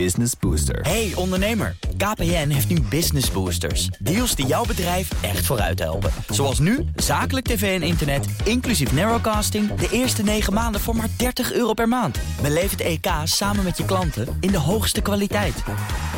[0.00, 0.80] Business Booster.
[0.80, 3.86] Hey ondernemer, KPN heeft nu Business Boosters.
[3.86, 6.10] Deals die jouw bedrijf echt vooruit helpen.
[6.28, 9.74] Zoals nu, zakelijk tv en internet, inclusief narrowcasting...
[9.74, 12.18] de eerste 9 maanden voor maar 30 euro per maand.
[12.42, 15.62] Beleef het EK samen met je klanten in de hoogste kwaliteit.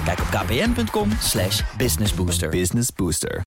[0.04, 2.48] Kijk op kpn.com slash businessbooster.
[2.48, 3.40] Business Booster.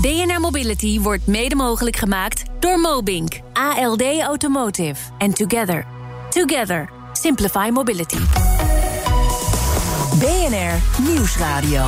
[0.00, 5.86] BNR Mobility wordt mede mogelijk gemaakt door Mobink, ALD Automotive en Together.
[6.30, 6.90] Together.
[7.12, 8.47] Simplify Mobility.
[10.18, 11.84] BNR Nieuwsradio.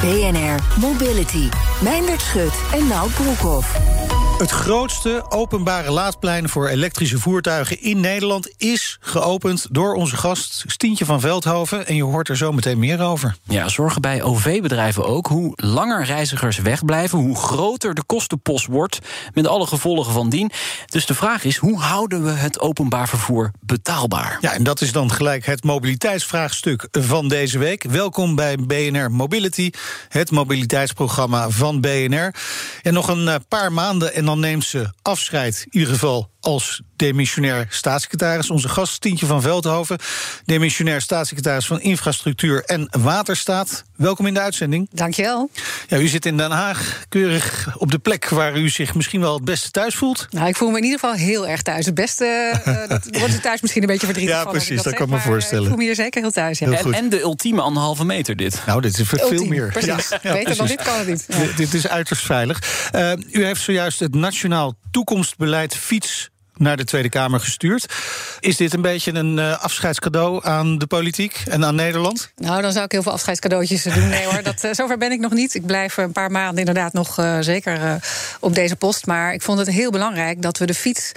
[0.00, 1.48] BNR Mobility.
[1.82, 4.11] Meindert Schut en Nout Broekhoff.
[4.42, 11.04] Het grootste openbare laadplein voor elektrische voertuigen in Nederland is geopend door onze gast Stientje
[11.04, 11.86] van Veldhoven.
[11.86, 13.36] En je hoort er zo meteen meer over.
[13.42, 15.26] Ja, zorgen bij OV-bedrijven ook.
[15.26, 18.98] Hoe langer reizigers wegblijven, hoe groter de kostenpost wordt.
[19.34, 20.50] Met alle gevolgen van dien.
[20.86, 24.38] Dus de vraag is: hoe houden we het openbaar vervoer betaalbaar?
[24.40, 27.82] Ja, en dat is dan gelijk het mobiliteitsvraagstuk van deze week.
[27.82, 29.70] Welkom bij BNR Mobility,
[30.08, 32.34] het mobiliteitsprogramma van BNR.
[32.82, 36.82] En nog een eh, paar maanden en dan neemt ze afscheid, in ieder geval als
[36.96, 38.50] demissionair staatssecretaris.
[38.50, 39.98] Onze gast, Tientje van Veldhoven,
[40.44, 43.84] demissionair staatssecretaris van Infrastructuur en Waterstaat.
[43.96, 44.88] Welkom in de uitzending.
[44.92, 45.50] Dankjewel.
[45.88, 49.34] Ja, u zit in Den Haag, keurig op de plek waar u zich misschien wel
[49.34, 50.26] het beste thuis voelt.
[50.30, 51.86] Nou, ik voel me in ieder geval heel erg thuis.
[51.86, 54.50] Het beste, uh, dat wordt het thuis misschien een beetje verdrietig ja, van.
[54.52, 55.62] precies, dat, dat zeg, kan me maar, voorstellen.
[55.62, 56.58] Ik voel me hier zeker heel thuis.
[56.58, 56.66] Ja.
[56.66, 56.94] Heel En, goed.
[56.94, 58.62] en de ultieme anderhalve meter dit.
[58.66, 59.68] Nou, dit is veel Ultiem, meer.
[59.68, 60.08] Precies.
[60.08, 61.24] Ja, ja, Beter dan dit kan het niet.
[61.28, 61.38] Ja.
[61.38, 62.88] Dit- Dit is uiterst veilig.
[62.92, 67.94] Eh, u heeft zojuist het Nationaal Toekomstbeleid Fiets naar de Tweede Kamer gestuurd.
[68.40, 72.32] Is dit een beetje een eh, afscheidscadeau aan de politiek en aan Nederland?
[72.36, 74.08] Nou, dan zou ik heel veel afscheidscadeautjes doen.
[74.08, 75.54] Nee hoor, dat, eh, zover ben ik nog niet.
[75.54, 78.00] Ik blijf een paar maanden inderdaad nog eh, zeker
[78.40, 79.06] op deze post.
[79.06, 81.12] Maar ik vond het heel belangrijk dat we de fiets...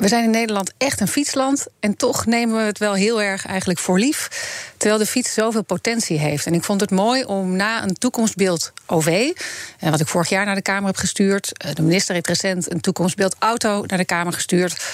[0.00, 1.66] We zijn in Nederland echt een fietsland.
[1.80, 4.28] En toch nemen we het wel heel erg eigenlijk voor lief.
[4.76, 6.46] Terwijl de fiets zoveel potentie heeft.
[6.46, 9.32] En ik vond het mooi om na een toekomstbeeld OV...
[9.78, 11.58] eh, wat ik vorig jaar naar de Kamer heb gestuurd...
[11.58, 14.84] eh, de minister heeft recent een toekomstbeeld auto naar de Kamer gestuurd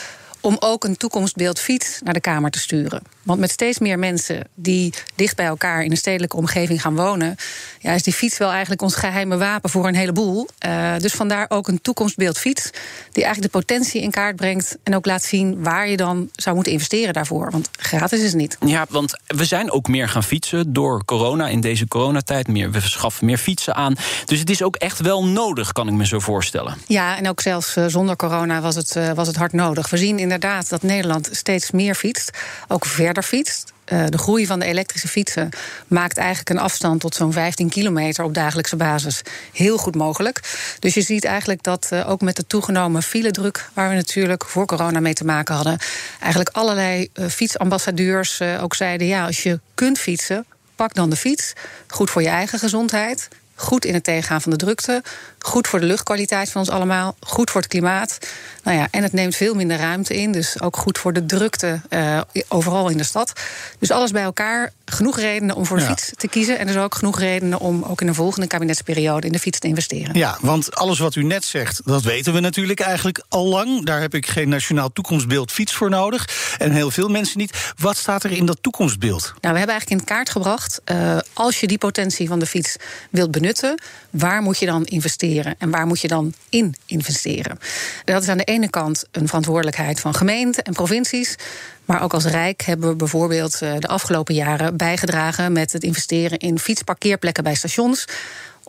[0.41, 3.03] om ook een toekomstbeeld fiets naar de Kamer te sturen.
[3.26, 7.37] Want met steeds meer mensen die dicht bij elkaar in een stedelijke omgeving gaan wonen,
[7.81, 10.48] ja, is die fiets wel eigenlijk ons geheime wapen voor een heleboel.
[10.59, 12.70] Eh, dus vandaar ook een toekomstbeeld fiets,
[13.12, 16.54] die eigenlijk de potentie in kaart brengt en ook laat zien waar je dan zou
[16.54, 17.50] moeten investeren daarvoor.
[17.50, 18.56] Want gratis is het niet.
[18.66, 22.48] Ja, want we zijn ook meer gaan fietsen door corona in deze coronatijd.
[22.48, 23.94] Meer, we schaffen meer fietsen aan.
[24.25, 26.76] Dus het is ook echt wel nodig, kan ik me zo voorstellen.
[26.87, 29.91] Ja, en ook zelfs eh, zonder corona was het, eh, was het hard nodig.
[29.91, 32.31] We zien inderdaad dat Nederland steeds meer fietst,
[32.69, 33.75] ook verder fietst.
[33.87, 35.49] Eh, de groei van de elektrische fietsen
[35.87, 39.22] maakt eigenlijk een afstand tot zo'n 15 kilometer op dagelijkse basis
[39.53, 40.41] heel goed mogelijk.
[40.78, 44.66] Dus je ziet eigenlijk dat eh, ook met de toegenomen filedruk, waar we natuurlijk voor
[44.66, 45.78] corona mee te maken hadden,
[46.21, 51.53] eigenlijk allerlei eh, fietsambassadeurs ook zeiden: ja, als je kunt fietsen, pak dan de fiets.
[51.87, 53.28] Goed voor je eigen gezondheid.
[53.55, 55.03] Goed in het tegengaan van de drukte.
[55.47, 57.17] Goed voor de luchtkwaliteit van ons allemaal.
[57.21, 58.19] Goed voor het klimaat.
[58.62, 60.33] Nou ja, en het neemt veel minder ruimte in.
[60.33, 63.33] Dus ook goed voor de drukte eh, overal in de stad.
[63.79, 64.73] Dus alles bij elkaar.
[64.85, 65.89] Genoeg redenen om voor de Ja.
[65.89, 66.59] fiets te kiezen.
[66.59, 69.67] En dus ook genoeg redenen om ook in de volgende kabinetsperiode in de fiets te
[69.69, 70.19] investeren.
[70.19, 73.85] Ja, want alles wat u net zegt, dat weten we natuurlijk eigenlijk al lang.
[73.85, 76.55] Daar heb ik geen nationaal toekomstbeeld fiets voor nodig.
[76.59, 77.73] En heel veel mensen niet.
[77.79, 79.23] Wat staat er in dat toekomstbeeld?
[79.23, 82.77] Nou, we hebben eigenlijk in kaart gebracht, eh, als je die potentie van de fiets
[83.11, 83.81] wilt benutten,
[84.11, 87.59] waar moet je dan investeren en waar moet je dan in investeren?
[88.05, 91.37] Dat is aan de ene kant een verantwoordelijkheid van gemeenten en provincies.
[91.85, 96.39] Maar ook als Rijk hebben we bijvoorbeeld eh, de afgelopen jaren bijgedragen met het investeren
[96.39, 98.05] in fietsparkeerplekken bij stations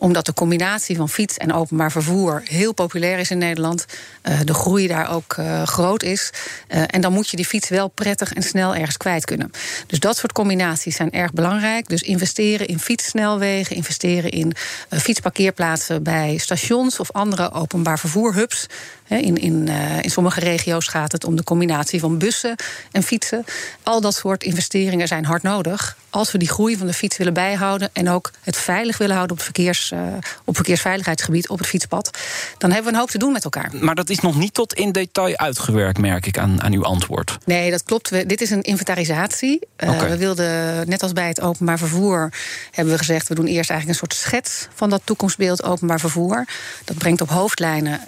[0.00, 3.84] omdat de combinatie van fiets en openbaar vervoer heel populair is in Nederland.
[4.22, 6.30] eh, de groei daar ook eh, groot is.
[6.68, 9.50] Eh, en dan moet je die fiets wel prettig en snel ergens kwijt kunnen.
[9.86, 11.88] Dus dat soort combinaties zijn erg belangrijk.
[11.88, 14.52] Dus investeren in fietssnelwegen, investeren in
[14.88, 18.66] fietsparkeerplaatsen bij stations of andere openbaar vervoerhubs.
[19.08, 22.56] In, in, eh, in sommige regio's gaat het om de combinatie van bussen
[22.92, 23.44] en fietsen.
[23.82, 25.96] Al dat soort investeringen zijn hard nodig.
[26.10, 29.36] Als we die groei van de fiets willen bijhouden en ook het veilig willen houden
[29.36, 30.00] op, verkeers, eh,
[30.44, 32.18] op verkeersveiligheidsgebied, op het fietspad,
[32.58, 33.70] dan hebben we een hoop te doen met elkaar.
[33.80, 37.38] Maar dat is nog niet tot in detail uitgewerkt, merk ik aan, aan uw antwoord.
[37.44, 38.10] Nee, dat klopt.
[38.10, 39.60] We, dit is een inventarisatie.
[39.76, 40.00] Eh.
[40.00, 42.32] We wilden, net als bij het openbaar vervoer,
[42.70, 46.44] hebben we gezegd: we doen eerst eigenlijk een soort schets van dat toekomstbeeld openbaar vervoer.
[46.84, 48.00] Dat brengt op hoofdlijnen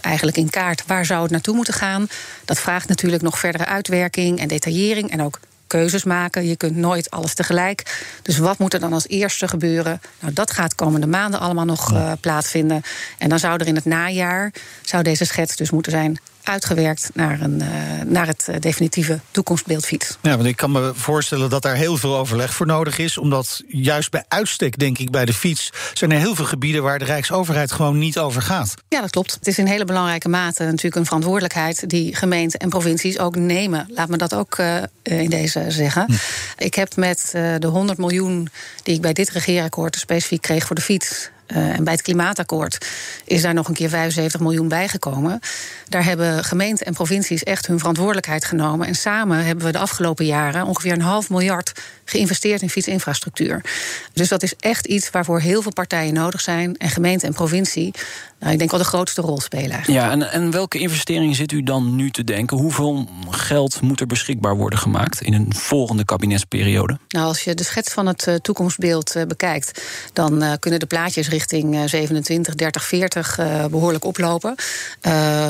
[0.00, 2.08] eigenlijk in kaart waar zou het naartoe moeten gaan.
[2.44, 6.46] Dat vraagt natuurlijk nog verdere uitwerking en detaillering en ook keuzes maken.
[6.46, 8.04] Je kunt nooit alles tegelijk.
[8.22, 10.00] Dus wat moet er dan als eerste gebeuren?
[10.20, 12.82] Nou, dat gaat komende maanden allemaal nog eh, plaatsvinden.
[13.18, 14.52] En dan zou er in het najaar
[14.82, 17.62] zou deze schets dus moeten zijn uitgewerkt naar, een,
[18.06, 20.18] naar het definitieve toekomstbeeld fiets.
[20.22, 23.18] Ja, want ik kan me voorstellen dat daar heel veel overleg voor nodig is.
[23.18, 26.98] Omdat juist bij uitstek, denk ik, bij de fiets zijn er heel veel gebieden waar
[26.98, 28.74] de Rijksoverheid gewoon niet over gaat.
[28.88, 29.32] Ja, dat klopt.
[29.32, 33.90] Het is in hele belangrijke mate natuurlijk een verantwoordelijkheid die gemeenten en provincies ook nemen.
[33.94, 36.04] Laat me dat ook uh, in deze zeggen.
[36.06, 36.12] Hm.
[36.56, 38.48] Ik heb met uh, de 100 miljoen
[38.82, 42.86] die ik bij dit regeerakkoord specifiek kreeg voor de fiets en bij het klimaatakkoord
[43.24, 45.40] is daar nog een keer 75 miljoen bijgekomen.
[45.88, 48.86] Daar hebben gemeenten en provincies echt hun verantwoordelijkheid genomen.
[48.86, 51.72] En samen hebben we de afgelopen jaren ongeveer een half miljard
[52.04, 53.64] geïnvesteerd in fietsinfrastructuur.
[54.12, 56.76] Dus dat is echt iets waarvoor heel veel partijen nodig zijn.
[56.76, 57.94] En gemeente en provincie,
[58.40, 59.70] nou, ik denk wel de grootste rol spelen.
[59.70, 60.04] Eigenlijk.
[60.04, 62.56] Ja, en, en welke investeringen zit u dan nu te denken?
[62.56, 66.98] Hoeveel geld moet er beschikbaar worden gemaakt in een volgende kabinetsperiode?
[67.08, 71.28] Nou, als je de schets van het uh, toekomstbeeld uh, bekijkt, dan kunnen de plaatjes
[71.38, 73.38] richting 27, 30, 40
[73.70, 74.54] behoorlijk oplopen.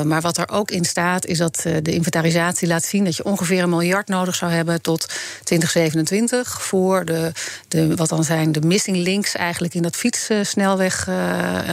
[0.05, 3.63] maar wat er ook in staat, is dat de inventarisatie laat zien dat je ongeveer
[3.63, 5.07] een miljard nodig zou hebben tot
[5.43, 7.31] 2027 voor de,
[7.67, 11.09] de, wat dan zijn de missing links eigenlijk in dat fietssnelweg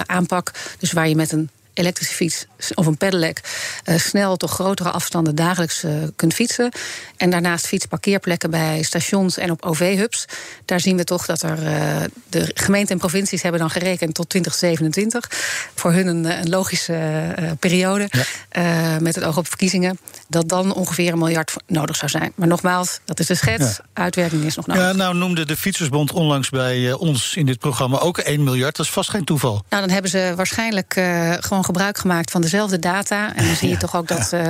[0.07, 0.51] aanpak.
[0.79, 3.40] Dus waar je met een elektrische fiets of een pedelec
[3.84, 6.73] uh, snel toch grotere afstanden dagelijks uh, kunt fietsen.
[7.17, 10.25] En daarnaast fietsparkeerplekken bij stations en op OV-hubs.
[10.64, 14.28] Daar zien we toch dat er uh, de gemeenten en provincies hebben dan gerekend tot
[14.28, 15.31] 2027.
[15.75, 18.08] Voor hun een, een logische periode.
[18.11, 18.99] Ja.
[19.00, 19.99] met het oog op verkiezingen.
[20.29, 22.32] Dat dan ongeveer een miljard nodig zou zijn.
[22.34, 23.76] Maar nogmaals, dat is de schets.
[23.76, 23.84] Ja.
[23.93, 24.82] Uitwerking is nog nodig.
[24.82, 28.76] Ja, nou noemde de Fietsersbond onlangs bij ons in dit programma ook 1 miljard.
[28.76, 29.64] Dat is vast geen toeval.
[29.69, 30.93] Nou, dan hebben ze waarschijnlijk
[31.40, 33.35] gewoon gebruik gemaakt van dezelfde data.
[33.35, 34.47] En dan zie je toch ook dat, uh,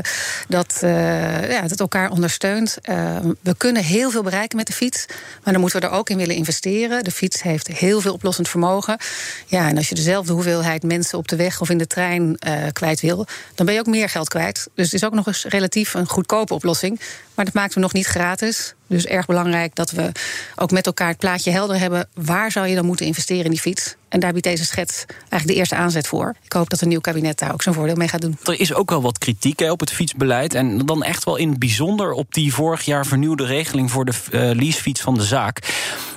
[0.49, 2.79] dat, uh, ja, dat elkaar ondersteunt.
[2.83, 5.07] Uh, we kunnen heel veel bereiken met de fiets.
[5.43, 7.05] Maar dan moeten we er ook in willen investeren.
[7.05, 8.99] De fiets heeft heel veel oplossend vermogen.
[9.47, 12.39] Ja, en als je dezelfde hoeveelheid mensen op de weg of in de trein
[12.73, 14.69] kwijt wil, dan ben je ook meer geld kwijt.
[14.75, 17.01] Dus het is ook nog eens relatief een goedkope oplossing.
[17.35, 18.75] Maar dat maakt hem nog niet gratis.
[18.87, 20.13] Dus erg belangrijk dat we
[20.57, 22.09] ook met elkaar het plaatje helder hebben.
[22.15, 23.97] Waar zou je dan moeten investeren in die fiets?
[24.09, 26.35] En daar biedt deze schets eigenlijk de eerste aanzet voor.
[26.45, 28.39] Ik hoop dat een nieuw kabinet daar ook zijn voordeel mee gaat doen.
[28.45, 30.55] Er is ook wel wat kritiek hè, op het fietsbeleid.
[30.55, 34.13] En dan echt wel in het bijzonder op die vorig jaar vernieuwde regeling voor de
[34.31, 35.61] uh, leasefiets van de zaak.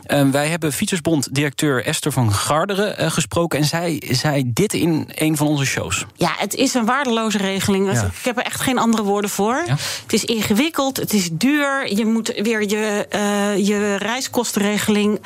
[0.10, 3.60] Uh, wij hebben Fietsersbond-directeur Esther van Garderen uh, gesproken.
[3.60, 6.06] En zij zei dit in een van onze shows.
[6.16, 7.92] Ja, het is een waardeloze regeling.
[7.92, 8.04] Ja.
[8.04, 9.64] Ik heb er echt geen andere woorden voor.
[9.66, 9.76] Ja.
[10.04, 11.96] Het is ingewikkeld, het is duur.
[11.96, 15.22] Je moet weer je, uh, je reiskostenregeling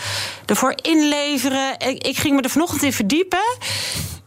[0.46, 1.80] ervoor inleveren.
[1.80, 3.58] Ik, ik ging me er vanochtend in verdiepen.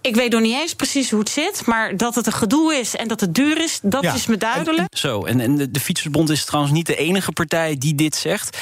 [0.06, 2.96] Ik weet nog niet eens precies hoe het zit, maar dat het een gedoe is
[2.96, 4.14] en dat het duur is, dat ja.
[4.14, 4.92] is me duidelijk.
[4.92, 8.14] En, zo, en, en de, de Fietsersbond is trouwens niet de enige partij die dit
[8.14, 8.58] zegt.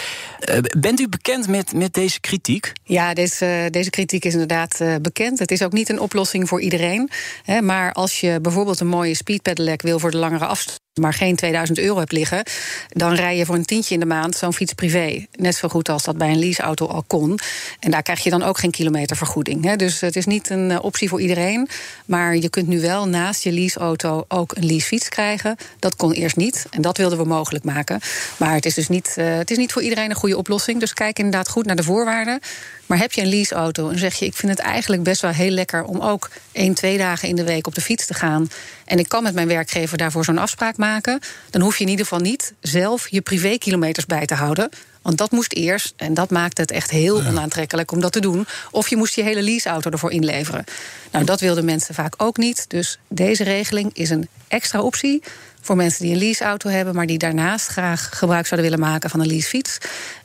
[0.51, 2.73] Uh, bent u bekend met, met deze kritiek?
[2.85, 5.39] Ja, deze, deze kritiek is inderdaad uh, bekend.
[5.39, 7.11] Het is ook niet een oplossing voor iedereen.
[7.43, 11.37] Hè, maar als je bijvoorbeeld een mooie speedpedelec wil voor de langere afstand maar geen
[11.37, 12.43] 2000 euro hebt liggen,
[12.89, 15.27] dan rij je voor een tientje in de maand zo'n fiets privé.
[15.33, 17.39] Net zo goed als dat bij een leaseauto al kon.
[17.81, 19.65] En daar krijg je dan ook geen kilometervergoeding.
[19.65, 19.77] Hè.
[19.77, 21.69] Dus het is niet een uh, optie voor iedereen.
[22.05, 25.57] Maar je kunt nu wel naast je leaseauto ook een leasefiets krijgen.
[25.79, 26.67] Dat kon eerst niet.
[26.71, 28.01] En dat wilden we mogelijk maken.
[28.37, 30.81] Maar het is dus niet, uh, het is niet voor iedereen een goede oplossing.
[30.81, 32.41] Dus kijk inderdaad goed naar de voorwaarden.
[32.87, 35.51] Maar heb je een leaseauto en zeg je: Ik vind het eigenlijk best wel heel
[35.51, 38.51] lekker om ook één, twee dagen in de week op de fiets te gaan.
[38.85, 41.21] En ik kan met mijn werkgever daarvoor zo'n afspraak maken.
[41.51, 44.69] Dan hoef je in ieder geval niet zelf je privékilometers bij te houden.
[45.03, 45.95] Want dat moest eerst.
[45.97, 47.29] En dat maakte het echt heel ja.
[47.29, 48.47] onaantrekkelijk om dat te doen.
[48.71, 50.65] Of je moest je hele leaseauto ervoor inleveren.
[51.11, 52.65] Nou, dat wilden mensen vaak ook niet.
[52.69, 55.23] Dus deze regeling is een extra optie
[55.65, 59.21] voor mensen die een leaseauto hebben, maar die daarnaast graag gebruik zouden willen maken van
[59.21, 59.79] een leasefiets.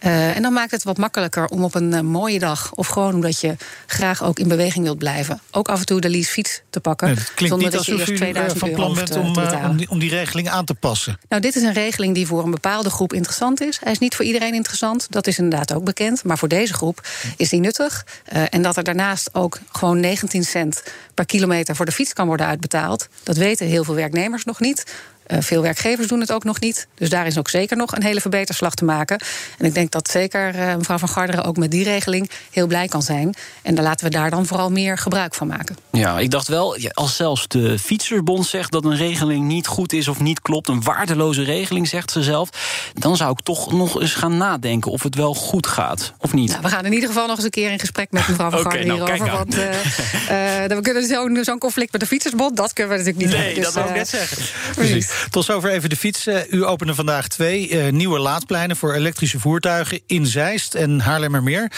[0.04, 3.14] Uh, en dan maakt het wat makkelijker om op een uh, mooie dag, of gewoon
[3.14, 3.56] omdat je
[3.86, 7.08] graag ook in beweging wilt blijven, ook af en toe de leasefiets te pakken.
[7.08, 10.10] Nee, het klinkt niet alsof u uh, van plan bent om, om die, om, die,
[10.10, 11.20] regeling aan te passen.
[11.30, 13.80] Nou, dit is een regeling die voor een bepaalde groep interessant is.
[13.84, 16.24] Hij is niet voor iedereen interessant, dat is inderdaad ook bekend.
[16.24, 18.06] Maar voor deze groep is die nuttig.
[18.50, 22.46] en dat er daarnaast ook gewoon 19 cent per kilometer voor de fiets kan worden
[22.46, 24.84] uitbetaald, dat weten heel veel werknemers nog niet.
[25.32, 26.88] Uh, veel werkgevers doen het ook nog niet.
[26.96, 29.22] Dus daar is ook zeker nog een hele verbeterslag te maken.
[29.58, 32.88] En ik denk dat zeker uh, mevrouw van Garderen ook met die regeling heel blij
[32.88, 33.36] kan zijn.
[33.62, 35.78] En daar laten we daar dan vooral meer gebruik van maken.
[35.92, 40.08] Ja, ik dacht wel, als zelfs de Fietsersbond zegt dat een regeling niet goed is
[40.08, 42.50] of niet klopt, een waardeloze regeling, zegt ze zelf,
[42.94, 46.50] dan zou ik toch nog eens gaan nadenken of het wel goed gaat of niet.
[46.50, 48.60] Nou, we gaan in ieder geval nog eens een keer in gesprek met mevrouw van
[48.60, 49.38] okay, Garderen nou, hierover.
[49.38, 53.38] Want uh, we kunnen zo'n zo conflict met de Fietsersbond, dat kunnen we natuurlijk niet
[53.40, 53.54] nee.
[53.54, 54.38] Dus, dat wil ik net zeggen.
[54.76, 55.19] Precies.
[55.30, 56.28] Tot zover even de fiets.
[56.50, 61.72] u opende vandaag twee nieuwe laadpleinen voor elektrische voertuigen in Zeist en Haarlemmermeer.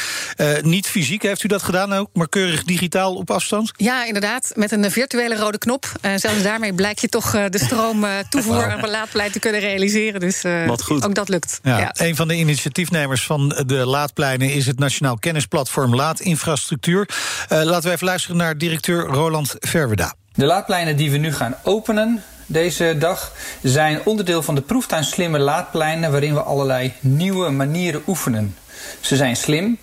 [0.62, 3.72] niet fysiek heeft u dat gedaan ook, maar keurig digitaal op afstand?
[3.76, 4.52] Ja, inderdaad.
[4.56, 5.92] Met een virtuele rode knop.
[6.16, 10.20] zelfs daarmee blijkt je toch de stroom toevoer op een laadplein te kunnen realiseren.
[10.20, 11.06] Dus Wat goed.
[11.06, 11.60] ook dat lukt.
[11.64, 11.92] Ja, ja.
[11.94, 17.10] Een van de initiatiefnemers van de laadpleinen is het Nationaal Kennisplatform Laadinfrastructuur.
[17.50, 20.14] laten we even luisteren naar directeur Roland Verweda.
[20.34, 23.32] De laadpleinen die we nu gaan openen deze dag
[23.62, 28.58] zijn onderdeel van de proeftuin Slimme Laadpleinen, waarin we allerlei nieuwe manieren oefenen.
[29.00, 29.78] Ze zijn slim,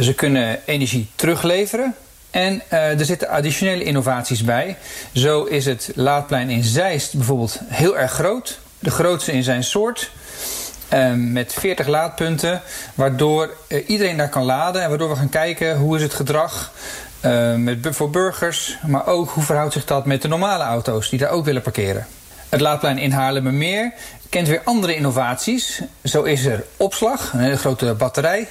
[0.00, 1.94] ze kunnen energie terugleveren
[2.30, 4.76] en uh, er zitten additionele innovaties bij.
[5.12, 10.10] Zo is het laadplein in Zeist bijvoorbeeld heel erg groot, de grootste in zijn soort.
[10.92, 12.62] Uh, met 40 laadpunten,
[12.94, 16.72] waardoor uh, iedereen daar kan laden en waardoor we gaan kijken hoe is het gedrag
[17.24, 21.18] uh, met, voor burgers, maar ook hoe verhoudt zich dat met de normale auto's die
[21.18, 22.06] daar ook willen parkeren.
[22.48, 23.92] Het laadplein in Haarlemmermeer
[24.28, 25.80] kent weer andere innovaties.
[26.04, 28.48] Zo is er opslag, een hele grote batterij.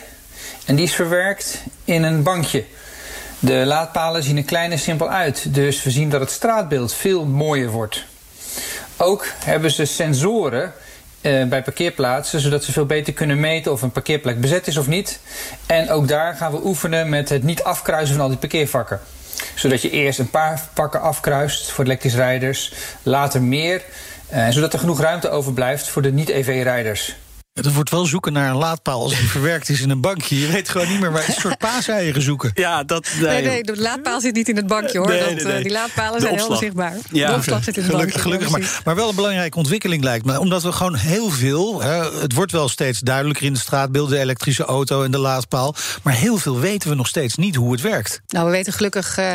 [0.66, 2.66] En die is verwerkt in een bankje.
[3.40, 7.26] De laadpalen zien er klein en simpel uit, dus we zien dat het straatbeeld veel
[7.26, 8.06] mooier wordt.
[8.98, 10.74] Ook hebben ze sensoren
[11.22, 14.88] uh, bij parkeerplaatsen, zodat ze veel beter kunnen meten of een parkeerplek bezet is of
[14.88, 15.20] niet.
[15.66, 19.00] En ook daar gaan we oefenen met het niet afkruisen van al die parkeervakken.
[19.56, 22.74] Zodat je eerst een paar vakken afkruist voor elektrische rijders,
[23.04, 23.82] later meer,
[24.34, 27.16] uh, zodat er genoeg ruimte overblijft voor de niet-EV-rijders.
[27.54, 30.40] Het wordt wel zoeken naar een laadpaal als het verwerkt is in een bankje.
[30.40, 32.52] Je weet gewoon niet meer waar een soort paaseieren zoeken.
[32.54, 35.08] Ja, dat, nee, nee, de laadpaal zit niet in het bankje hoor.
[35.08, 35.64] Nee, nee, nee.
[35.64, 36.96] Die laadpalen zijn heel zichtbaar.
[37.12, 37.28] Ja.
[37.28, 38.20] De opslag zit in het bankje.
[38.20, 40.40] Gelukkig, maar, maar wel een belangrijke ontwikkeling lijkt me.
[40.40, 44.20] Omdat we gewoon heel veel, hè, het wordt wel steeds duidelijker in de straatbeeld, de
[44.20, 45.76] elektrische auto en de laadpaal.
[46.04, 48.22] Maar heel veel weten we nog steeds niet hoe het werkt.
[48.28, 49.26] Nou, we weten gelukkig uh,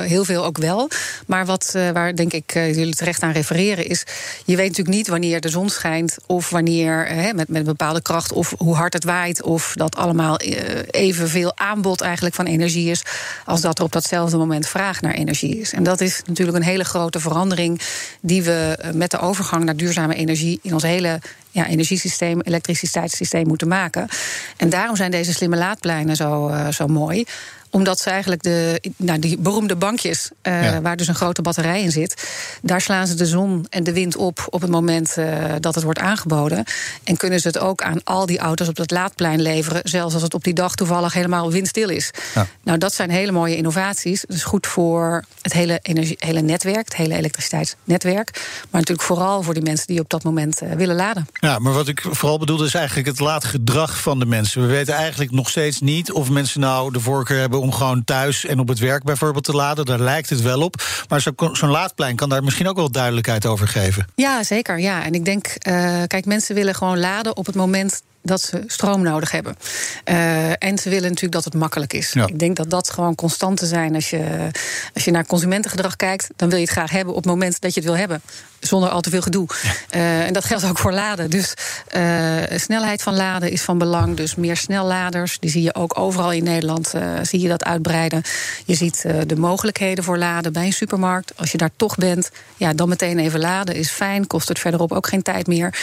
[0.00, 0.88] heel veel ook wel.
[1.26, 4.04] Maar wat, uh, waar denk ik jullie terecht aan refereren is,
[4.44, 7.06] je weet natuurlijk niet wanneer de zon schijnt of wanneer
[7.38, 10.54] met, met bepaalde kracht, of hoe hard het waait, of dat allemaal uh,
[10.90, 13.02] evenveel aanbod eigenlijk van energie is,
[13.44, 15.72] als dat er op datzelfde moment vraag naar energie is.
[15.72, 17.80] En dat is natuurlijk een hele grote verandering
[18.20, 23.46] die we eh, met de overgang naar duurzame energie in ons hele ja, energiesysteem, elektriciteitssysteem
[23.46, 24.08] moeten maken.
[24.56, 27.24] En daarom zijn deze slimme laadpleinen zo, uh, zo mooi
[27.70, 31.90] omdat ze eigenlijk de, nou, die beroemde bankjes, uh, waar dus een grote batterij in
[31.90, 32.28] zit,
[32.62, 35.26] daar slaan ze de zon en de wind op op het moment uh,
[35.60, 36.64] dat het wordt aangeboden.
[37.04, 40.22] En kunnen ze het ook aan al die auto's op dat laadplein leveren, zelfs als
[40.22, 42.10] het op die dag toevallig helemaal windstil is.
[42.34, 42.46] Ja.
[42.62, 44.24] Nou, dat zijn hele mooie innovaties.
[44.26, 48.30] Dat is goed voor het hele, energie, hele netwerk, het hele elektriciteitsnetwerk.
[48.70, 51.28] Maar natuurlijk vooral voor die mensen die op dat moment uh, willen laden.
[51.32, 54.60] Ja, maar wat ik vooral bedoel is eigenlijk het laadgedrag van de mensen.
[54.60, 58.44] We weten eigenlijk nog steeds niet of mensen nou de voorkeur hebben om gewoon thuis
[58.44, 59.84] en op het werk bijvoorbeeld te laden.
[59.84, 60.82] Daar lijkt het wel op.
[61.08, 61.22] Maar
[61.52, 64.06] zo'n laadplein kan daar misschien ook wel duidelijkheid over geven.
[64.14, 64.78] Ja, zeker.
[64.78, 65.04] Ja.
[65.04, 69.02] En ik denk, uh, kijk, mensen willen gewoon laden op het moment dat ze stroom
[69.02, 69.56] nodig hebben.
[70.04, 72.12] Uh, en ze willen natuurlijk dat het makkelijk is.
[72.12, 72.26] Ja.
[72.26, 73.94] Ik denk dat dat gewoon constanten zijn.
[73.94, 74.50] Als je,
[74.94, 77.74] als je naar consumentengedrag kijkt, dan wil je het graag hebben op het moment dat
[77.74, 78.22] je het wil hebben.
[78.60, 79.48] Zonder al te veel gedoe.
[79.62, 79.98] Ja.
[79.98, 81.30] Uh, en dat geldt ook voor laden.
[81.30, 81.54] Dus
[81.96, 84.16] uh, snelheid van laden is van belang.
[84.16, 85.38] Dus meer snelladers.
[85.38, 86.94] Die zie je ook overal in Nederland.
[87.22, 88.22] zie je dat uitbreiden.
[88.64, 91.32] Je ziet de mogelijkheden voor laden bij een supermarkt.
[91.36, 94.26] Als je daar toch bent, ja, dan meteen even laden is fijn.
[94.26, 95.74] Kost het verderop ook geen tijd meer.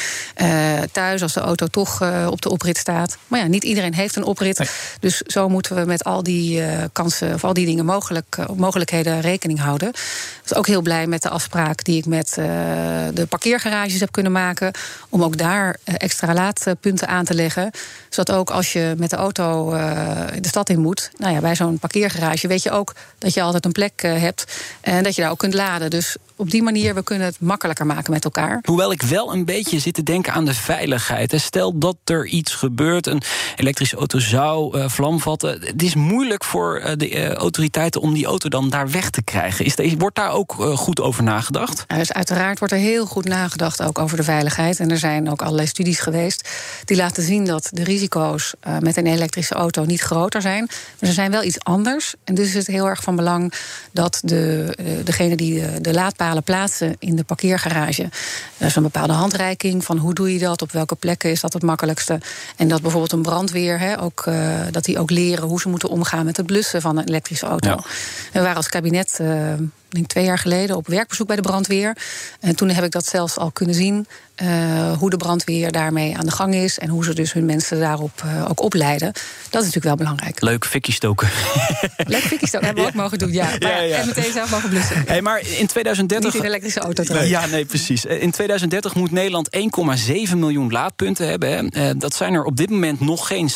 [0.91, 1.99] thuis, als de auto toch
[2.35, 3.17] op de oprit staat.
[3.27, 4.57] Maar ja, niet iedereen heeft een oprit.
[4.57, 4.67] Nee.
[4.99, 8.45] Dus zo moeten we met al die uh, kansen of al die dingen mogelijk, uh,
[8.55, 9.89] mogelijkheden rekening houden.
[9.89, 12.45] Ik was ook heel blij met de afspraak die ik met uh,
[13.13, 14.71] de parkeergarages heb kunnen maken.
[15.09, 17.71] Om ook daar extra laadpunten aan te leggen.
[18.09, 19.69] Zodat ook als je met de auto
[20.39, 23.65] de stad in moet, nou ja, bij zo'n parkeergarage weet je ook dat je altijd
[23.65, 24.45] een plek hebt.
[24.81, 25.89] En dat je daar ook kunt laden.
[25.89, 28.59] Dus op die manier we kunnen het makkelijker maken met elkaar.
[28.65, 31.33] Hoewel ik wel een beetje zit te denken aan de veiligheid.
[31.35, 33.21] Stel dat er iets gebeurt, een
[33.55, 35.61] elektrische auto zou uh, vlam vatten.
[35.61, 39.23] Het is moeilijk voor uh, de uh, autoriteiten om die auto dan daar weg te
[39.23, 39.65] krijgen.
[39.65, 41.85] Is de, wordt daar ook goed over nagedacht?
[41.87, 44.79] dus uiteraard wordt er heel goed nagedacht ook over de veiligheid.
[44.79, 46.49] En er zijn ook allerlei studies geweest
[46.85, 50.69] die laten zien dat de risico's met een elektrische auto niet groter zijn.
[50.99, 52.13] Maar ze zijn wel iets anders.
[52.23, 53.53] En dus is het heel erg van belang
[53.91, 58.09] dat de, degene die de, de laadpalen plaatsen in de parkeergarage.
[58.57, 61.53] Er is een bepaalde handreiking van hoe doe je dat, op welke plekken is dat
[61.53, 61.63] het
[62.55, 65.89] En dat bijvoorbeeld een brandweer, hè, ook, uh, dat die ook leren hoe ze moeten
[65.89, 67.69] omgaan met het blussen van een elektrische auto.
[67.69, 67.83] Ja.
[68.33, 69.17] We waren als kabinet.
[69.21, 69.53] Uh,
[69.95, 71.97] denk twee jaar geleden op werkbezoek bij de brandweer.
[72.39, 74.07] En toen heb ik dat zelfs al kunnen zien.
[74.99, 78.23] hoe de brandweer daarmee aan de gang is en hoe ze dus hun mensen daarop
[78.47, 79.11] ook opleiden.
[79.49, 80.41] Dat is natuurlijk wel belangrijk.
[80.41, 81.29] Leuk fikkie stoken.
[81.97, 83.49] Leuk fikkie stoken hebben we ook mogen doen, ja.
[83.59, 85.03] Maar ja, En meteen zelf mogen blussen.
[85.05, 86.33] Hey, maar in 2030.
[86.33, 87.03] Niet in elektrische auto.
[87.23, 88.05] Ja, nee, precies.
[88.05, 89.49] In 2030 moet Nederland
[90.29, 91.71] 1,7 miljoen laadpunten hebben.
[91.99, 93.49] Dat zijn er op dit moment nog geen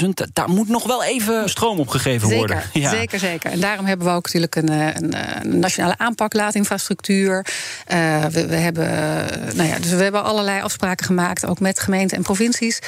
[0.00, 0.08] 70.000.
[0.32, 2.62] Daar moet nog wel even stroom op gegeven zeker, worden.
[2.72, 2.90] Ja.
[2.90, 3.50] Zeker, zeker.
[3.50, 5.14] En daarom hebben we ook natuurlijk een, een,
[5.52, 7.46] een nationale aanpak laadinfrastructuur.
[7.92, 8.88] Uh, we, we, hebben,
[9.54, 12.78] nou ja, dus we hebben allerlei afspraken gemaakt, ook met gemeenten en provincies.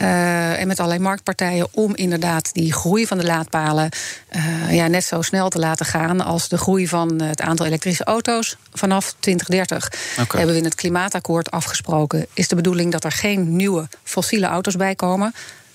[0.00, 3.88] Uh, en met allerlei marktpartijen om inderdaad die groei van de laadpalen
[4.36, 8.04] uh, ja, net zo snel te laten gaan als de groei van het aantal elektrische
[8.04, 9.92] auto's vanaf 2030.
[10.12, 10.26] Okay.
[10.36, 12.26] Hebben we in het klimaatakkoord afgesproken.
[12.34, 15.34] Is de bedoeling dat er geen nieuwe fossiele auto's bij komen.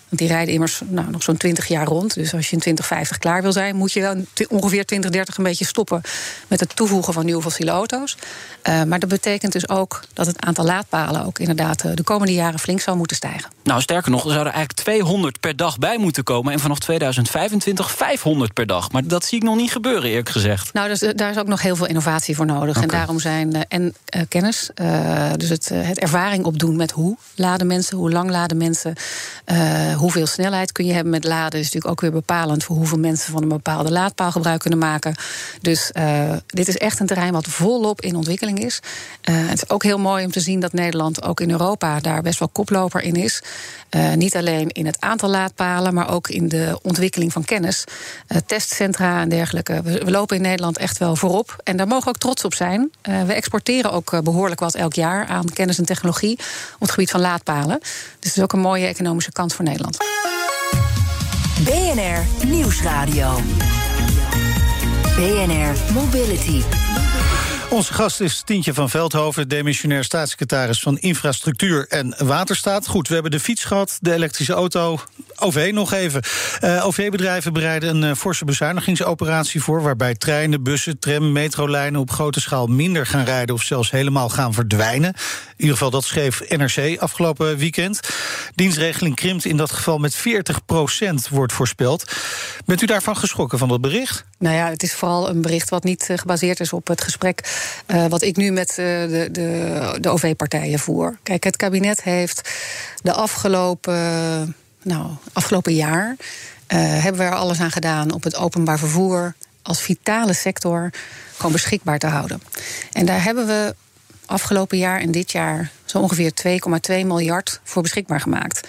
[0.10, 2.14] Want die rijden immers nou, nog zo'n 20 jaar rond.
[2.14, 4.16] Dus als je in 2050 klaar wil zijn, moet je wel
[4.50, 6.02] ongeveer 2030 een beetje stoppen
[6.48, 8.18] met het toevoegen van nieuwe fossiele auto's.
[8.64, 12.60] Uh, maar dat betekent dus ook dat het aantal laadpalen ook inderdaad de komende jaren
[12.60, 13.52] flink zal moeten stijgen.
[13.64, 16.54] Nou, sterker nog, er zouden eigenlijk 200 per dag bij moeten komen.
[16.54, 18.92] En vanaf 2025 500 per dag.
[18.92, 20.74] Maar dat zie ik nog niet gebeuren, eerlijk gezegd.
[20.74, 22.70] Nou, dus, daar is ook nog heel veel innovatie voor nodig.
[22.70, 22.84] Okay.
[22.84, 24.70] En daarom zijn en uh, kennis,
[25.38, 28.94] dus het, het ervaring opdoen met hoe laden mensen, hoe lang laden mensen
[29.98, 33.32] hoeveel snelheid kun je hebben met laden is natuurlijk ook weer bepalend voor hoeveel mensen
[33.32, 35.16] van een bepaalde laadpaal gebruik kunnen maken.
[35.62, 38.80] Dus uh, dit is echt een terrein wat volop in ontwikkeling is.
[39.30, 42.22] Uh, het is ook heel mooi om te zien dat Nederland ook in Europa daar
[42.22, 43.44] best wel koploper in is.
[43.90, 47.84] Uh, niet alleen in het aantal laadpalen, maar ook in de ontwikkeling van kennis.
[48.46, 49.82] testcentra en dergelijke.
[49.82, 51.56] We, lopen in Nederland echt wel voorop.
[51.64, 52.92] En daar mogen we ook trots op zijn.
[53.02, 56.40] we exporteren ook behoorlijk wat elk jaar aan kennis en technologie
[56.74, 57.80] op het gebied van laadpalen.
[57.80, 59.98] Dus het is ook een mooie economische kans voor Nederland.
[61.64, 63.40] BNR Nieuwsradio.
[65.16, 66.77] BNR Mobility.
[67.70, 72.88] Onze gast is Tientje van Veldhoven, demissionair staatssecretaris van Infrastructuur en Waterstaat.
[72.88, 75.00] Goed, we hebben de fiets gehad, de elektrische auto,
[75.36, 76.22] OV nog even.
[76.64, 82.42] Uh, OV-bedrijven bereiden een uh, forse bezuinigingsoperatie voor, waarbij treinen, bussen, tram, metrolijnen op grote
[82.42, 85.14] schaal minder gaan rijden of zelfs helemaal gaan verdwijnen.
[85.14, 88.00] In ieder geval, dat schreef NRC afgelopen weekend.
[88.56, 92.12] Dienstregeling krimpt in dat geval met 40 procent, wordt voorspeld.
[92.66, 94.26] Bent u daarvan geschrokken van dat bericht?
[94.38, 97.58] Nou ja, het is vooral een bericht wat niet uh, gebaseerd is op het gesprek
[97.88, 101.18] uh, wat ik nu met uh, de, de, de OV-partijen voer.
[101.24, 102.50] Kijk, het kabinet heeft
[103.02, 106.16] de afgelopen, nou, afgelopen jaar.
[106.68, 110.90] hebben we er alles aan gedaan op het openbaar vervoer als vitale sector
[111.36, 112.42] gewoon beschikbaar te houden.
[112.92, 113.76] En daar hebben we
[114.26, 116.32] afgelopen jaar en dit jaar zo ongeveer
[116.92, 118.68] 2,2 miljard voor beschikbaar gemaakt.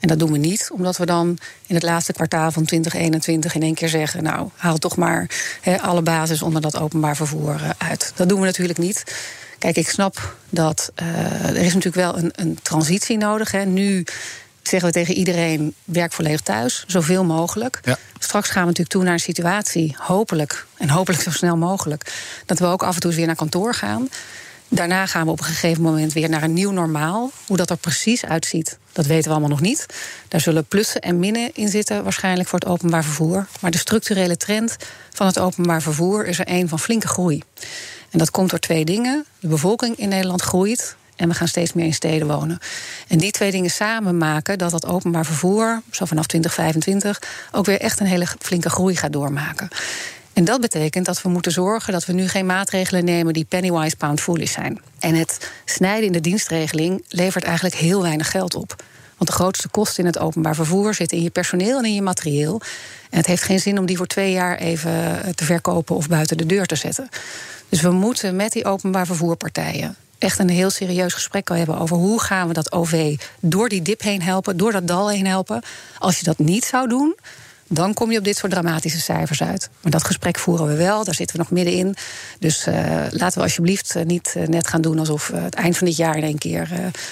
[0.00, 3.62] En dat doen we niet, omdat we dan in het laatste kwartaal van 2021 in
[3.62, 7.70] één keer zeggen: Nou, haal toch maar he, alle basis onder dat openbaar vervoer uh,
[7.78, 8.12] uit.
[8.16, 9.04] Dat doen we natuurlijk niet.
[9.58, 13.50] Kijk, ik snap dat uh, er is natuurlijk wel een, een transitie nodig.
[13.50, 13.64] Hè.
[13.64, 14.04] Nu
[14.62, 17.80] zeggen we tegen iedereen: werk volledig thuis, zoveel mogelijk.
[17.82, 17.98] Ja.
[18.18, 22.12] Straks gaan we natuurlijk toe naar een situatie, hopelijk en hopelijk zo snel mogelijk,
[22.46, 24.08] dat we ook af en toe weer naar kantoor gaan.
[24.72, 27.30] Daarna gaan we op een gegeven moment weer naar een nieuw normaal.
[27.46, 29.86] Hoe dat er precies uitziet, dat weten we allemaal nog niet.
[30.28, 33.46] Daar zullen plussen en minnen in zitten, waarschijnlijk voor het openbaar vervoer.
[33.60, 34.76] Maar de structurele trend
[35.12, 37.42] van het openbaar vervoer is er een van flinke groei.
[38.10, 39.24] En dat komt door twee dingen.
[39.40, 40.96] De bevolking in Nederland groeit.
[41.16, 42.58] En we gaan steeds meer in steden wonen.
[43.08, 47.80] En die twee dingen samen maken dat dat openbaar vervoer, zo vanaf 2025, ook weer
[47.80, 49.68] echt een hele flinke groei gaat doormaken.
[50.40, 53.96] En dat betekent dat we moeten zorgen dat we nu geen maatregelen nemen die pennywise
[53.96, 54.80] pound foolish zijn.
[54.98, 58.82] En het snijden in de dienstregeling levert eigenlijk heel weinig geld op.
[59.16, 62.02] Want de grootste kosten in het openbaar vervoer zitten in je personeel en in je
[62.02, 62.60] materieel.
[63.10, 66.36] En het heeft geen zin om die voor twee jaar even te verkopen of buiten
[66.36, 67.08] de deur te zetten.
[67.68, 72.20] Dus we moeten met die openbaar vervoerpartijen echt een heel serieus gesprek hebben over hoe
[72.20, 75.62] gaan we dat OV door die dip heen helpen, door dat dal heen helpen.
[75.98, 77.16] Als je dat niet zou doen,
[77.72, 79.70] dan kom je op dit soort dramatische cijfers uit.
[79.80, 81.94] Maar dat gesprek voeren we wel, daar zitten we nog middenin.
[82.38, 82.74] Dus uh,
[83.10, 85.96] laten we alsjeblieft uh, niet uh, net gaan doen alsof we het eind van dit
[85.96, 86.68] jaar in één keer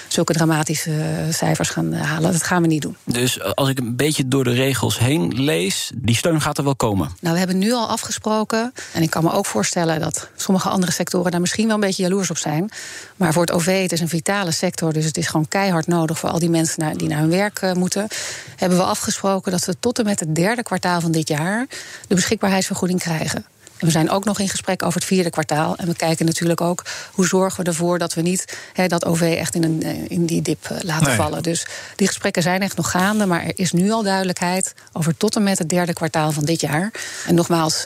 [0.07, 0.91] zulke dramatische
[1.29, 2.31] cijfers gaan halen.
[2.31, 2.97] Dat gaan we niet doen.
[3.03, 6.75] Dus als ik een beetje door de regels heen lees, die steun gaat er wel
[6.75, 7.09] komen.
[7.19, 8.73] Nou, we hebben nu al afgesproken.
[8.93, 12.03] En ik kan me ook voorstellen dat sommige andere sectoren daar misschien wel een beetje
[12.03, 12.69] jaloers op zijn.
[13.15, 16.19] Maar voor het OV, het is een vitale sector, dus het is gewoon keihard nodig
[16.19, 18.07] voor al die mensen naar, die naar hun werk moeten.
[18.55, 21.65] Hebben we afgesproken dat we tot en met het derde derde kwartaal van dit jaar
[22.07, 23.45] de beschikbaarheidsvergoeding krijgen.
[23.79, 25.75] En we zijn ook nog in gesprek over het vierde kwartaal.
[25.75, 29.55] En we kijken natuurlijk ook hoe zorgen we ervoor dat we niet dat OV echt
[29.55, 31.43] in, een, eh, in die dip laten vallen.
[31.43, 31.65] Dus
[31.95, 33.25] die gesprekken zijn echt nog gaande.
[33.25, 36.61] Maar er is nu al duidelijkheid over tot en met het derde kwartaal van dit
[36.61, 36.91] jaar.
[37.27, 37.85] En nogmaals,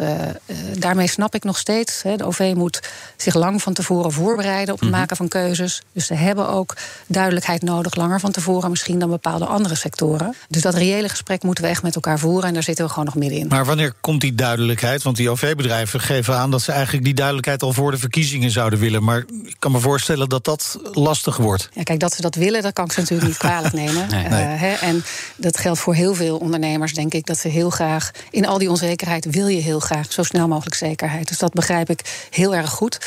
[0.78, 2.02] daarmee snap ik nog steeds.
[2.02, 2.80] de OV moet
[3.18, 5.00] zich lang van tevoren voorbereiden op het mhm.
[5.00, 5.82] maken van keuzes.
[5.94, 6.76] Dus ze hebben ook
[7.08, 10.36] duidelijkheid nodig, langer van tevoren misschien dan bepaalde andere sectoren.
[10.50, 13.06] Dus dat reële gesprek moeten we echt met elkaar voeren en daar zitten we gewoon
[13.06, 13.48] nog middenin.
[13.48, 15.04] Maar wanneer komt die duidelijkheid?
[15.04, 18.80] Want die OV-bedrijven geven aan dat ze eigenlijk die duidelijkheid al voor de verkiezingen zouden
[18.80, 19.04] willen.
[19.04, 21.70] Maar ik kan me voorstellen dat dat lastig wordt.
[21.74, 23.92] Ja, kijk, dat ze dat willen, dat kan ik ze natuurlijk niet kwalijk nemen.
[24.14, 24.26] Nee.
[24.26, 25.04] Uh, hè, en
[25.36, 28.70] dat geldt voor heel veel ondernemers, denk ik, dat ze heel graag in al die
[28.70, 31.28] onzekerheid wil je heel graag zo snel mogelijk zekerheid.
[31.28, 33.00] Dus dat begrijp ik heel erg goed.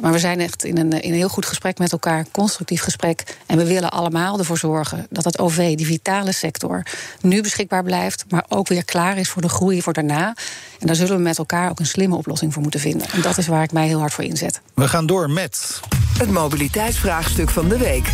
[0.00, 3.36] Maar we zijn echt in een, in een heel goed gesprek met elkaar, constructief gesprek.
[3.46, 6.82] En we willen allemaal ervoor zorgen dat het OV, die vitale sector,
[7.20, 10.34] nu beschikbaar blijft, maar ook weer klaar is voor de groei voor daarna.
[10.82, 13.06] En daar zullen we met elkaar ook een slimme oplossing voor moeten vinden.
[13.12, 14.60] En dat is waar ik mij heel hard voor inzet.
[14.74, 15.80] We gaan door met.
[16.18, 18.10] Het mobiliteitsvraagstuk van de week.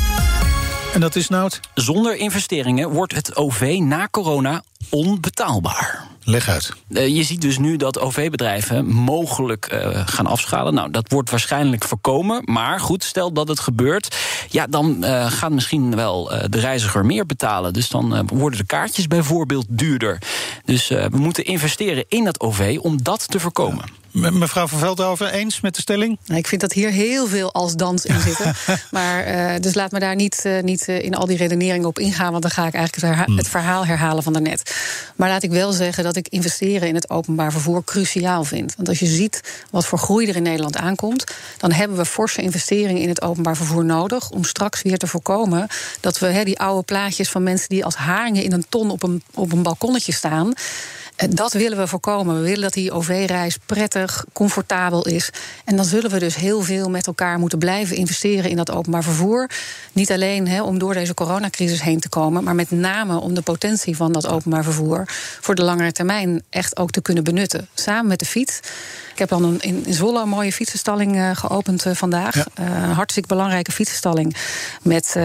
[0.95, 1.51] En dat is nou.
[1.75, 6.07] Zonder investeringen wordt het OV na corona onbetaalbaar.
[6.29, 6.73] Leg uit.
[6.89, 10.75] Eh, je ziet dus nu dat OV-bedrijven mogelijk eh, gaan afschalen.
[10.75, 12.43] Nou, dat wordt waarschijnlijk voorkomen.
[12.45, 14.17] Maar goed, stel dat het gebeurt.
[14.49, 17.73] Ja, dan uh, gaat misschien wel de reiziger meer betalen.
[17.73, 20.19] Dus dan worden de kaartjes bijvoorbeeld duurder.
[20.65, 23.85] Dus we moeten investeren in dat OV om dat te voorkomen.
[24.13, 26.19] Mevrouw van Veldhoven, eens met de stelling?
[26.27, 28.55] Ik vind dat hier heel veel als dans in zitten.
[28.91, 31.99] maar, uh, dus laat me daar niet, uh, niet uh, in al die redeneringen op
[31.99, 32.31] ingaan...
[32.31, 33.37] want dan ga ik eigenlijk het, hmm.
[33.37, 34.75] het, verhaal herhalen van daarnet.
[35.17, 38.75] Maar laat ik wel zeggen dat ik investeren in het openbaar vervoer cruciaal vind.
[38.77, 41.25] Want als je ziet wat voor groei er in Nederland aankomt...
[41.59, 44.31] dan hebben we forse investeringen in het openbaar vervoer nodig...
[44.31, 45.67] om straks weer te voorkomen
[46.01, 47.69] dat we he, die oude plaatjes van mensen...
[47.69, 50.55] die als haringen in een ton op een, op een balkonnetje staan...
[51.27, 52.35] Dat willen we voorkomen.
[52.37, 55.31] We willen dat die OV-reis prettig, comfortabel is.
[55.65, 59.03] En dan zullen we dus heel veel met elkaar moeten blijven investeren in dat openbaar
[59.03, 59.51] vervoer.
[59.93, 63.97] Niet alleen om door deze coronacrisis heen te komen, maar met name om de potentie
[63.97, 65.05] van dat openbaar vervoer
[65.41, 67.69] voor de langere termijn echt ook te kunnen benutten.
[67.75, 68.61] Samen met de fiets.
[69.13, 72.35] Ik heb dan een, in Zwolle een mooie fietsenstalling uh, geopend uh, vandaag.
[72.35, 72.47] Ja.
[72.61, 74.37] Uh, hartstikke belangrijke fietsenstalling
[74.83, 75.17] met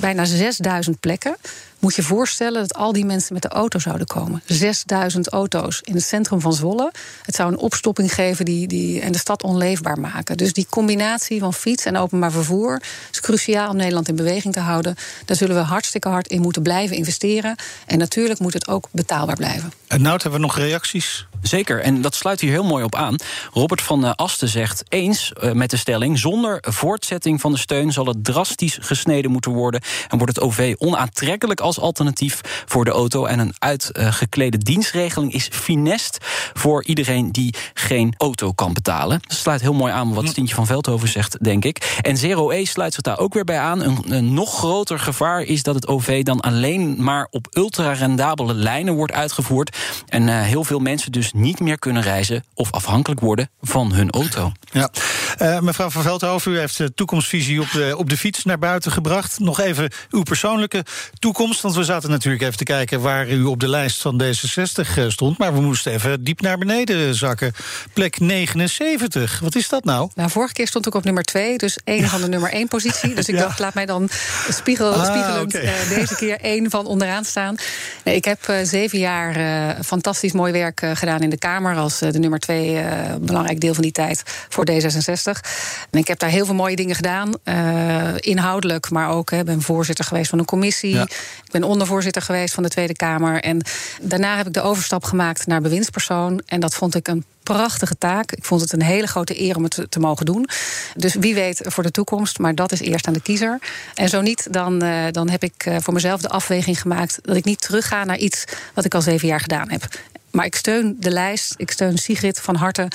[0.00, 1.36] bijna 6000 plekken
[1.82, 4.42] moet je voorstellen dat al die mensen met de auto zouden komen.
[4.46, 6.92] 6000 auto's in het centrum van Zwolle.
[7.22, 10.36] Het zou een opstopping geven die, die, en de stad onleefbaar maken.
[10.36, 14.60] Dus die combinatie van fiets en openbaar vervoer is cruciaal om Nederland in beweging te
[14.60, 14.96] houden.
[15.24, 17.56] Daar zullen we hartstikke hard in moeten blijven investeren.
[17.86, 19.72] En natuurlijk moet het ook betaalbaar blijven.
[19.86, 21.26] En nou hebben we nog reacties.
[21.42, 23.16] Zeker, en dat sluit hier heel mooi op aan.
[23.52, 26.18] Robert van eh, Asten zegt eens uh, met de stelling...
[26.18, 29.80] zonder voortzetting van de steun zal het drastisch gesneden moeten worden...
[30.08, 33.24] en wordt het OV onaantrekkelijk als alternatief voor de auto...
[33.24, 36.18] en een uitgeklede dienstregeling is finest
[36.52, 37.32] voor iedereen...
[37.32, 39.20] die geen auto kan betalen.
[39.26, 40.30] Dat sluit heel mooi aan wat hm.
[40.30, 41.98] Stientje van Veldhoven zegt, denk ik.
[42.00, 43.82] En Zero E sluit zich daar ook weer bij aan.
[43.82, 47.26] Een, een nog groter gevaar is dat het OV dan alleen maar...
[47.30, 49.76] op ultra-rendabele lijnen wordt uitgevoerd...
[50.08, 54.10] en uh, heel veel mensen dus niet meer kunnen reizen of afhankelijk worden van hun
[54.10, 54.52] auto.
[54.72, 54.90] Ja.
[55.38, 58.92] Uh, mevrouw van Veldhoven, u heeft de toekomstvisie op de, op de fiets naar buiten
[58.92, 59.38] gebracht.
[59.38, 60.84] Nog even uw persoonlijke
[61.18, 61.60] toekomst.
[61.60, 65.08] Want we zaten natuurlijk even te kijken waar u op de lijst van D66 eh,
[65.08, 65.38] stond.
[65.38, 67.52] Maar we moesten even diep naar beneden zakken.
[67.92, 69.40] Plek 79.
[69.40, 70.10] Wat is dat nou?
[70.14, 73.14] Nou, vorige keer stond ik op nummer 2, dus één van de nummer 1 positie.
[73.14, 74.08] Dus ik dacht, laat mij dan
[74.48, 75.64] spiegel, ah, spiegelend okay.
[75.64, 77.56] uh, deze keer één van onderaan staan.
[78.04, 82.00] Nee, ik heb uh, zeven jaar uh, fantastisch mooi werk gedaan in de Kamer als
[82.00, 85.48] eh, de nummer twee uh, belangrijk deel van die tijd voor D66.
[85.90, 89.62] En ik heb daar heel veel mooie dingen gedaan, uh, inhoudelijk, maar ook ik ben
[89.62, 90.94] voorzitter geweest van een commissie.
[90.94, 91.02] Ja.
[91.44, 93.40] Ik ben ondervoorzitter geweest van de Tweede Kamer.
[93.40, 93.62] En
[94.00, 96.42] daarna heb ik de overstap gemaakt naar bewindspersoon.
[96.46, 98.32] En dat vond ik een prachtige taak.
[98.32, 100.48] Ik vond het een hele grote eer om het te mogen doen.
[100.96, 103.58] Dus wie weet voor de toekomst, maar dat is eerst aan de kiezer.
[103.94, 104.78] En zo niet, dan,
[105.10, 108.84] dan heb ik voor mezelf de afweging gemaakt dat ik niet terugga naar iets wat
[108.84, 109.88] ik al zeven jaar gedaan heb.
[110.32, 112.88] Maar ik steun de lijst, ik steun Sigrid van harte.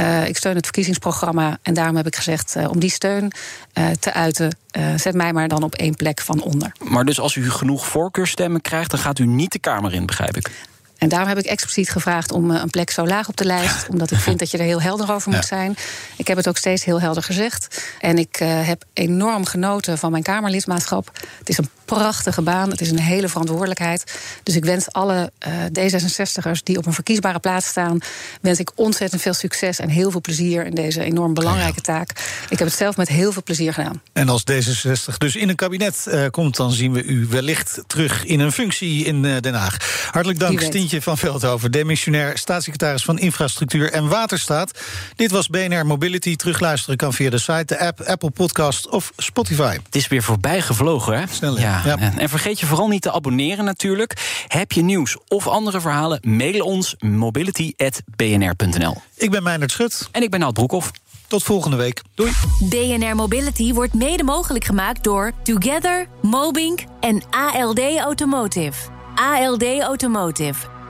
[0.00, 1.58] Uh, ik steun het verkiezingsprogramma.
[1.62, 3.32] En daarom heb ik gezegd, uh, om die steun
[3.74, 4.56] uh, te uiten...
[4.96, 6.72] zet mij maar dan op één plek van onder.
[6.78, 8.90] Maar dus als u genoeg voorkeurstemmen krijgt...
[8.90, 10.50] dan gaat u niet de Kamer in, begrijp ik?
[10.98, 13.88] En daarom heb ik expliciet gevraagd om een plek zo laag op de lijst.
[13.88, 15.76] Omdat ik vind dat je er heel helder over moet zijn.
[16.16, 17.82] Ik heb het ook steeds heel helder gezegd.
[18.00, 21.10] En ik heb enorm genoten van mijn Kamerlidmaatschap.
[21.38, 22.70] Het is een prachtige baan.
[22.70, 24.20] Het is een hele verantwoordelijkheid.
[24.42, 27.98] Dus ik wens alle uh, D66'ers die op een verkiesbare plaats staan...
[28.40, 30.66] wens ik ontzettend veel succes en heel veel plezier...
[30.66, 32.10] in deze enorm belangrijke taak.
[32.48, 34.02] Ik heb het zelf met heel veel plezier gedaan.
[34.12, 36.56] En als D66 dus in een kabinet uh, komt...
[36.56, 39.76] dan zien we u wellicht terug in een functie in uh, Den Haag.
[40.10, 41.72] Hartelijk dank, Stientje van Veldhoven...
[41.72, 44.78] demissionair staatssecretaris van Infrastructuur en Waterstaat.
[45.16, 46.36] Dit was BNR Mobility.
[46.36, 49.78] Terugluisteren kan via de site, de app, Apple Podcast of Spotify.
[49.84, 51.24] Het is weer voorbij gevlogen, hè?
[51.30, 51.81] Snel, ja.
[51.84, 51.98] Ja.
[52.16, 54.44] En vergeet je vooral niet te abonneren natuurlijk.
[54.46, 56.18] Heb je nieuws of andere verhalen?
[56.22, 58.96] Mail ons mobility.bnr.nl.
[59.16, 60.08] Ik ben Meijnerd Schut.
[60.12, 60.90] En ik ben Nout Broekhoff.
[61.26, 62.02] Tot volgende week.
[62.14, 62.32] Doei.
[62.60, 68.90] BNR Mobility wordt mede mogelijk gemaakt door Together, Mobink en ALD Automotive.
[69.14, 70.54] ALD Automotive.